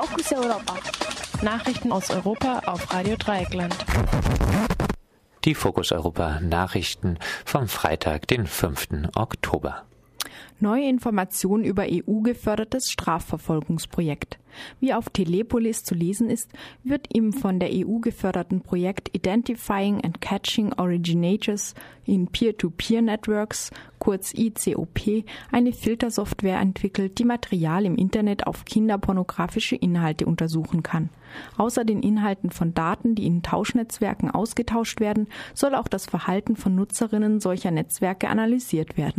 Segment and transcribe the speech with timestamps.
[0.00, 0.74] Fokus Europa.
[1.42, 3.74] Nachrichten aus Europa auf Radio Dreieckland.
[5.44, 9.08] Die Fokus Europa Nachrichten vom Freitag, den 5.
[9.16, 9.87] Oktober.
[10.60, 14.38] Neue Informationen über EU-gefördertes Strafverfolgungsprojekt.
[14.80, 16.50] Wie auf Telepolis zu lesen ist,
[16.84, 21.74] wird im von der EU geförderten Projekt Identifying and Catching Originators
[22.04, 30.82] in Peer-to-Peer-Networks, kurz ICOP, eine Filtersoftware entwickelt, die Material im Internet auf kinderpornografische Inhalte untersuchen
[30.82, 31.10] kann.
[31.58, 36.74] Außer den Inhalten von Daten, die in Tauschnetzwerken ausgetauscht werden, soll auch das Verhalten von
[36.74, 39.17] Nutzerinnen solcher Netzwerke analysiert werden.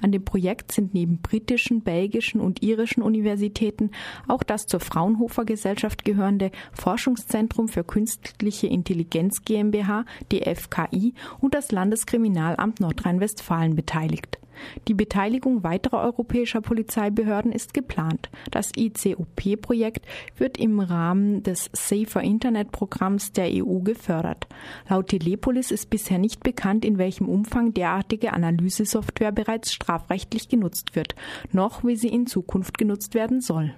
[0.00, 3.90] An dem Projekt sind neben britischen, belgischen und irischen Universitäten
[4.26, 12.80] auch das zur Fraunhofer Gesellschaft gehörende Forschungszentrum für künstliche Intelligenz GmbH, DFKI und das Landeskriminalamt
[12.80, 14.38] Nordrhein-Westfalen beteiligt.
[14.86, 18.30] Die Beteiligung weiterer europäischer Polizeibehörden ist geplant.
[18.50, 24.46] Das ICOP-Projekt wird im Rahmen des Safer Internet Programms der EU gefördert.
[24.88, 31.14] Laut Telepolis ist bisher nicht bekannt, in welchem Umfang derartige Analysesoftware bereits strafrechtlich genutzt wird,
[31.52, 33.74] noch wie sie in Zukunft genutzt werden soll.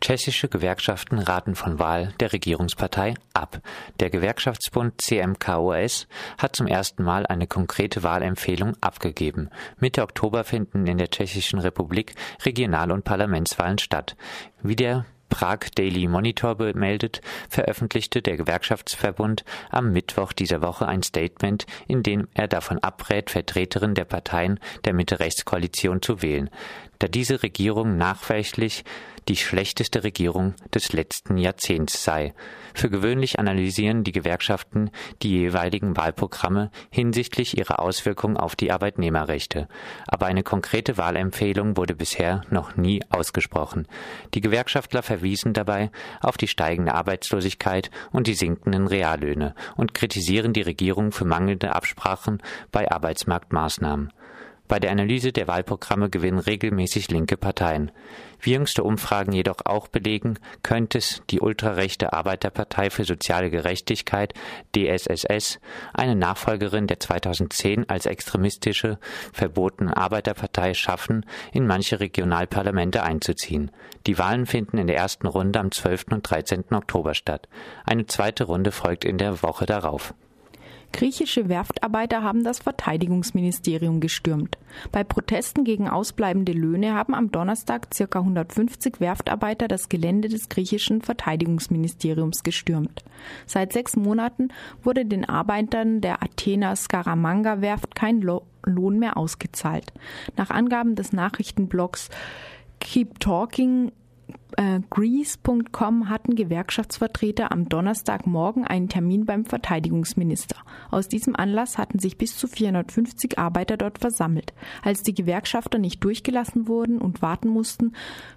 [0.00, 3.60] Tschechische Gewerkschaften raten von Wahl der Regierungspartei ab.
[4.00, 6.06] Der Gewerkschaftsbund CMKOS
[6.38, 9.50] hat zum ersten Mal eine konkrete Wahlempfehlung abgegeben.
[9.78, 14.16] Mitte Oktober finden in der Tschechischen Republik Regional- und Parlamentswahlen statt.
[14.62, 21.66] Wie der Prag Daily Monitor bemeldet, veröffentlichte der Gewerkschaftsverbund am Mittwoch dieser Woche ein Statement,
[21.88, 26.50] in dem er davon abrät, Vertreterin der Parteien der Mitte-Rechts-Koalition zu wählen,
[26.98, 28.84] da diese Regierung nachweislich
[29.28, 32.34] die schlechteste Regierung des letzten Jahrzehnts sei.
[32.74, 34.90] Für gewöhnlich analysieren die Gewerkschaften
[35.22, 39.68] die jeweiligen Wahlprogramme hinsichtlich ihrer Auswirkungen auf die Arbeitnehmerrechte.
[40.06, 43.86] Aber eine konkrete Wahlempfehlung wurde bisher noch nie ausgesprochen.
[44.34, 50.62] Die Gewerkschaftler verwiesen dabei auf die steigende Arbeitslosigkeit und die sinkenden Reallöhne und kritisieren die
[50.62, 54.12] Regierung für mangelnde Absprachen bei Arbeitsmarktmaßnahmen.
[54.66, 57.90] Bei der Analyse der Wahlprogramme gewinnen regelmäßig linke Parteien.
[58.40, 64.32] Wie jüngste Umfragen jedoch auch belegen, könnte es die ultrarechte Arbeiterpartei für soziale Gerechtigkeit
[64.74, 65.60] DSSS,
[65.92, 68.98] eine Nachfolgerin der 2010 als extremistische
[69.34, 73.70] verbotenen Arbeiterpartei schaffen, in manche Regionalparlamente einzuziehen.
[74.06, 76.06] Die Wahlen finden in der ersten Runde am 12.
[76.12, 76.64] und 13.
[76.72, 77.48] Oktober statt.
[77.84, 80.14] Eine zweite Runde folgt in der Woche darauf.
[80.94, 84.58] Griechische Werftarbeiter haben das Verteidigungsministerium gestürmt.
[84.92, 88.20] Bei Protesten gegen ausbleibende Löhne haben am Donnerstag ca.
[88.20, 93.02] 150 Werftarbeiter das Gelände des griechischen Verteidigungsministeriums gestürmt.
[93.44, 94.50] Seit sechs Monaten
[94.84, 99.92] wurde den Arbeitern der Athena Scaramanga Werft kein Lohn mehr ausgezahlt.
[100.36, 102.08] Nach Angaben des Nachrichtenblocks
[102.78, 103.90] Keep Talking
[104.56, 110.56] äh, Greece.com hatten Gewerkschaftsvertreter am Donnerstagmorgen einen Termin beim Verteidigungsminister.
[110.90, 114.54] Aus diesem Anlass hatten sich bis zu 450 Arbeiter dort versammelt.
[114.82, 117.92] Als die Gewerkschafter nicht durchgelassen wurden und warten mussten,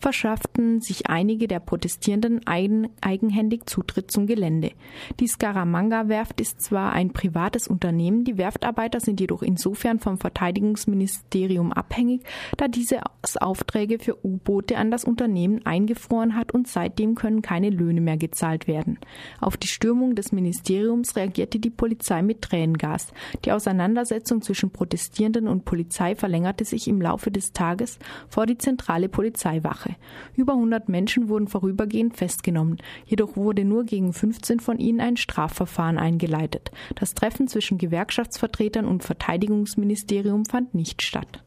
[0.00, 4.72] verschafften sich einige der Protestierenden eigen, eigenhändig Zutritt zum Gelände.
[5.20, 12.22] Die Scaramanga-Werft ist zwar ein privates Unternehmen, die Werftarbeiter sind jedoch insofern vom Verteidigungsministerium abhängig,
[12.56, 13.00] da diese
[13.40, 15.66] Aufträge für U-Boote an das Unternehmen
[15.98, 18.98] eingefroren hat und seitdem können keine Löhne mehr gezahlt werden.
[19.40, 23.12] Auf die Stürmung des Ministeriums reagierte die Polizei mit Tränengas.
[23.44, 27.98] Die Auseinandersetzung zwischen Protestierenden und Polizei verlängerte sich im Laufe des Tages
[28.28, 29.96] vor die zentrale Polizeiwache.
[30.36, 35.98] Über 100 Menschen wurden vorübergehend festgenommen, jedoch wurde nur gegen 15 von ihnen ein Strafverfahren
[35.98, 36.70] eingeleitet.
[36.94, 41.42] Das Treffen zwischen Gewerkschaftsvertretern und Verteidigungsministerium fand nicht statt.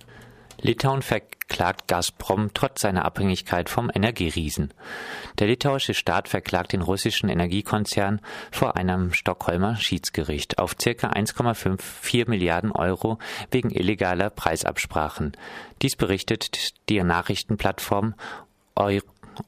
[0.61, 4.73] Litauen verklagt Gazprom trotz seiner Abhängigkeit vom Energieriesen.
[5.39, 10.89] Der litauische Staat verklagt den russischen Energiekonzern vor einem Stockholmer Schiedsgericht auf ca.
[10.89, 13.17] 1,54 Milliarden Euro
[13.49, 15.33] wegen illegaler Preisabsprachen.
[15.81, 18.15] Dies berichtet die Nachrichtenplattform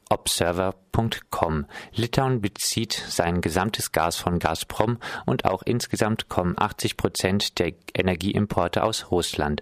[0.09, 1.65] Observer.com.
[1.93, 8.83] Litauen bezieht sein gesamtes Gas von Gazprom und auch insgesamt kommen 80 Prozent der Energieimporte
[8.83, 9.61] aus Russland.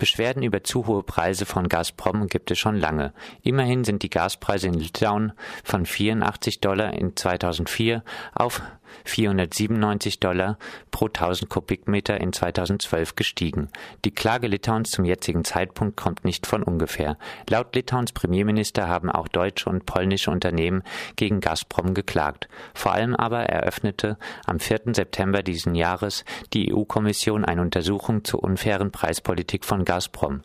[0.00, 3.12] Beschwerden über zu hohe Preise von Gazprom gibt es schon lange.
[3.42, 5.32] Immerhin sind die Gaspreise in Litauen
[5.62, 8.02] von 84 Dollar in 2004
[8.34, 8.62] auf
[9.04, 10.58] 497 Dollar
[10.90, 13.68] pro 1000 Kubikmeter in 2012 gestiegen.
[14.04, 17.16] Die Klage Litauens zum jetzigen Zeitpunkt kommt nicht von ungefähr.
[17.48, 20.82] Laut Litauens Premierminister haben auch deutsche und polnische Unternehmen
[21.16, 22.48] gegen Gazprom geklagt.
[22.74, 24.94] Vor allem aber eröffnete am 4.
[24.94, 30.42] September diesen Jahres die EU-Kommission eine Untersuchung zur unfairen Preispolitik von Gazprom.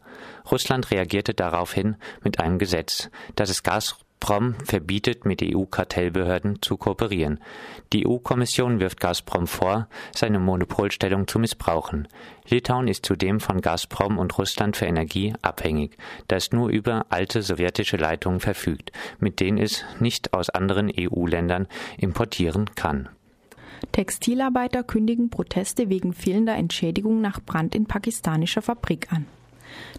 [0.49, 7.39] Russland reagierte daraufhin mit einem Gesetz, das es Gazprom verbietet, mit EU-Kartellbehörden zu kooperieren.
[7.93, 12.07] Die EU-Kommission wirft Gazprom vor, seine Monopolstellung zu missbrauchen.
[12.49, 15.95] Litauen ist zudem von Gazprom und Russland für Energie abhängig,
[16.27, 21.67] da es nur über alte sowjetische Leitungen verfügt, mit denen es nicht aus anderen EU-Ländern
[21.99, 23.09] importieren kann.
[23.91, 29.25] Textilarbeiter kündigen Proteste wegen fehlender Entschädigung nach Brand in pakistanischer Fabrik an.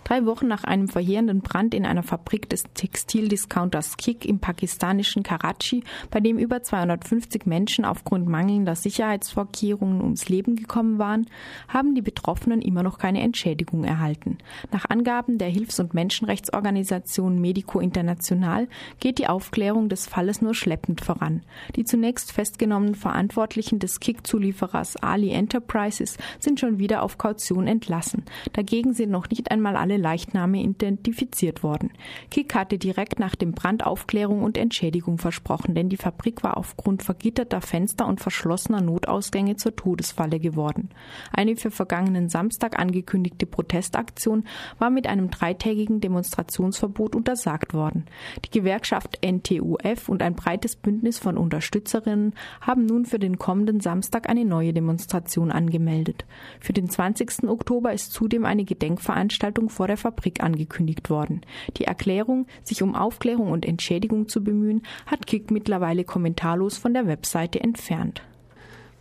[0.04, 5.82] Drei Wochen nach einem verheerenden Brand in einer Fabrik des Textildiscounters Kik im pakistanischen Karachi,
[6.10, 11.26] bei dem über 250 Menschen aufgrund mangelnder Sicherheitsvorkehrungen ums Leben gekommen waren,
[11.68, 14.38] haben die Betroffenen immer noch keine Entschädigung erhalten.
[14.72, 18.68] Nach Angaben der Hilfs- und Menschenrechtsorganisation Medico International
[19.00, 21.42] geht die Aufklärung des Falles nur schleppend voran.
[21.74, 28.24] Die zunächst festgenommenen Verantwortlichen des Kik-Zulieferers Ali Enterprises sind schon wieder auf Kaution entlassen.
[28.52, 31.90] Dagegen sind noch nicht einmal einmal alle Leichname identifiziert worden.
[32.30, 37.02] Kick hatte direkt nach dem Brand Aufklärung und Entschädigung versprochen, denn die Fabrik war aufgrund
[37.02, 40.90] vergitterter Fenster und verschlossener Notausgänge zur Todesfalle geworden.
[41.32, 44.44] Eine für vergangenen Samstag angekündigte Protestaktion
[44.78, 48.06] war mit einem dreitägigen Demonstrationsverbot untersagt worden.
[48.44, 54.28] Die Gewerkschaft NTUF und ein breites Bündnis von Unterstützerinnen haben nun für den kommenden Samstag
[54.28, 56.24] eine neue Demonstration angemeldet.
[56.60, 57.48] Für den 20.
[57.48, 61.42] Oktober ist zudem eine Gedenkveranstaltung Veranstaltung vor der Fabrik angekündigt worden.
[61.76, 67.06] Die Erklärung, sich um Aufklärung und Entschädigung zu bemühen, hat Kick mittlerweile kommentarlos von der
[67.06, 68.22] Webseite entfernt.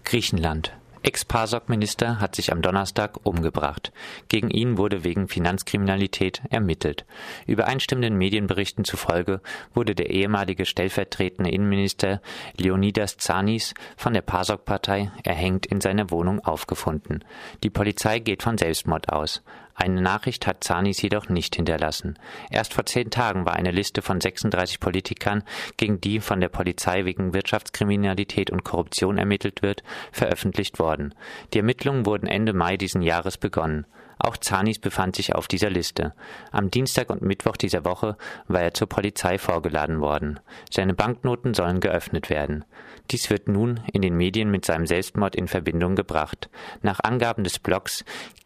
[0.04, 0.72] Griechenland
[1.06, 3.92] Ex-PASOK-Minister hat sich am Donnerstag umgebracht.
[4.28, 7.06] Gegen ihn wurde wegen Finanzkriminalität ermittelt.
[7.46, 9.40] Übereinstimmenden Medienberichten zufolge
[9.76, 12.22] wurde der ehemalige stellvertretende Innenminister
[12.58, 17.24] Leonidas Zanis von der PASOK-Partei erhängt in seiner Wohnung aufgefunden.
[17.62, 19.44] Die Polizei geht von Selbstmord aus.
[19.76, 22.18] Eine Nachricht hat Zanis jedoch nicht hinterlassen.
[22.50, 25.44] Erst vor zehn Tagen war eine Liste von 36 Politikern,
[25.76, 29.84] gegen die von der Polizei wegen Wirtschaftskriminalität und Korruption ermittelt wird,
[30.14, 31.14] veröffentlicht worden.
[31.54, 33.86] Die Ermittlungen wurden Ende Mai diesen Jahres begonnen.
[34.18, 36.14] Auch Zanis befand sich auf dieser Liste.
[36.52, 38.18] Am Dienstag und Mittwoch dieser Woche
[38.48, 40.40] war er zur Polizei vorgeladen worden.
[40.72, 42.64] Seine Banknoten sollen geöffnet werden.
[43.12, 46.50] Dies wird nun in den Medien mit seinem Selbstmord in Verbindung gebracht.
[46.82, 48.06] Nach Angaben des Blogs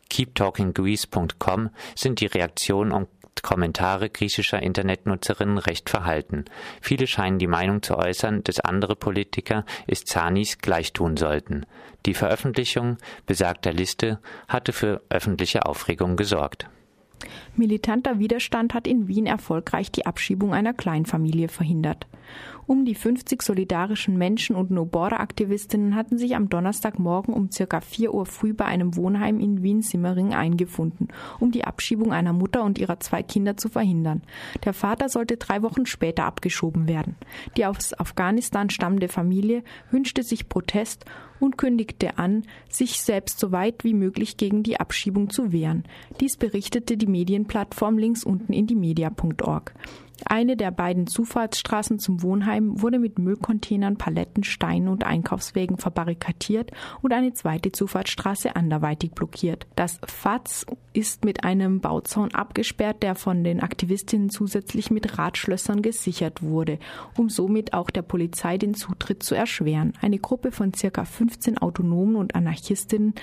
[0.10, 3.08] keeptalkinggreece.com sind die Reaktionen und
[3.42, 6.46] Kommentare griechischer Internetnutzerinnen recht verhalten.
[6.82, 11.66] Viele scheinen die Meinung zu äußern, dass andere Politiker es Zanis gleich tun sollten.
[12.06, 16.68] Die Veröffentlichung besagter Liste hatte für öffentliche Aufregung gesorgt.
[17.56, 22.08] Militanter Widerstand hat in Wien erfolgreich die Abschiebung einer Kleinfamilie verhindert.
[22.69, 28.27] Um die 50 solidarischen Menschen und No-Border-Aktivistinnen hatten sich am Donnerstagmorgen um circa 4 Uhr
[28.27, 31.07] früh bei einem Wohnheim in Wien-Simmering eingefunden,
[31.39, 34.21] um die Abschiebung einer Mutter und ihrer zwei Kinder zu verhindern.
[34.66, 37.16] Der Vater sollte drei Wochen später abgeschoben werden.
[37.57, 41.06] Die aus Afghanistan stammende Familie wünschte sich Protest
[41.39, 45.86] und kündigte an, sich selbst so weit wie möglich gegen die Abschiebung zu wehren.
[46.19, 49.74] Dies berichtete die Medienplattform links unten in die media.org.
[50.25, 56.72] Eine der beiden Zufahrtsstraßen zum Wohnheim wurde mit Müllcontainern, Paletten, Steinen und Einkaufswägen verbarrikadiert
[57.02, 59.68] und eine zweite Zufahrtsstraße anderweitig blockiert.
[59.76, 66.42] Das FATS ist mit einem Bauzaun abgesperrt, der von den Aktivistinnen zusätzlich mit Radschlössern gesichert
[66.42, 66.80] wurde,
[67.18, 69.94] um somit auch der Polizei den Zutritt zu erschweren.
[70.01, 73.13] Eine Gruppe von circa 15 Autonomen und Anarchistinnen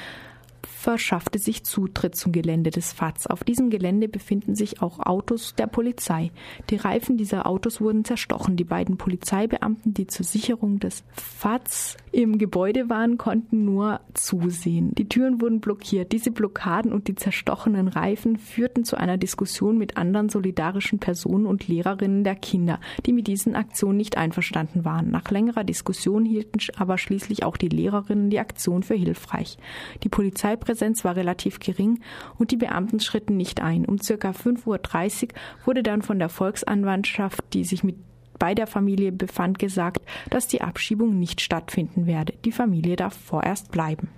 [0.87, 3.26] verschaffte sich Zutritt zum Gelände des FATS.
[3.26, 6.31] Auf diesem Gelände befinden sich auch Autos der Polizei.
[6.71, 8.55] Die Reifen dieser Autos wurden zerstochen.
[8.57, 14.95] Die beiden Polizeibeamten, die zur Sicherung des FATS im Gebäude waren, konnten nur zusehen.
[14.95, 16.12] Die Türen wurden blockiert.
[16.12, 21.66] Diese Blockaden und die zerstochenen Reifen führten zu einer Diskussion mit anderen solidarischen Personen und
[21.66, 25.11] Lehrerinnen der Kinder, die mit diesen Aktionen nicht einverstanden waren.
[25.11, 29.59] Nach längerer Diskussion hielten aber schließlich auch die Lehrerinnen die Aktion für hilfreich.
[30.05, 32.00] Die Polizei Polizeipräsenz war relativ gering
[32.38, 33.87] und die Beamten schritten nicht ein.
[33.87, 34.30] Um ca.
[34.30, 35.28] 5.30 Uhr
[35.64, 37.97] wurde dann von der Volksanwaltschaft, die sich mit
[38.38, 42.35] bei der Familie befand, gesagt, dass die Abschiebung nicht stattfinden werde.
[42.45, 44.11] Die Familie darf vorerst bleiben.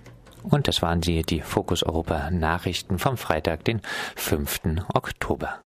[0.43, 3.79] Und das waren sie, die Fokus Europa Nachrichten vom Freitag, den
[4.17, 4.83] 5.
[4.93, 5.57] Oktober.